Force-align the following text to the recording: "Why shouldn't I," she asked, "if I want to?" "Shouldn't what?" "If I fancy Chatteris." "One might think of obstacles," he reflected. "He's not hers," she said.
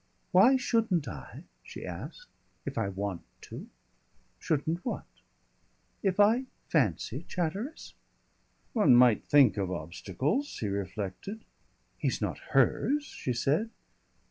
"Why 0.31 0.57
shouldn't 0.57 1.07
I," 1.07 1.43
she 1.61 1.85
asked, 1.85 2.27
"if 2.65 2.75
I 2.75 2.89
want 2.89 3.21
to?" 3.41 3.67
"Shouldn't 4.39 4.83
what?" 4.83 5.05
"If 6.01 6.19
I 6.19 6.45
fancy 6.67 7.23
Chatteris." 7.27 7.93
"One 8.73 8.95
might 8.95 9.23
think 9.23 9.57
of 9.57 9.69
obstacles," 9.69 10.57
he 10.57 10.69
reflected. 10.69 11.45
"He's 11.99 12.19
not 12.19 12.39
hers," 12.39 13.03
she 13.03 13.31
said. 13.33 13.69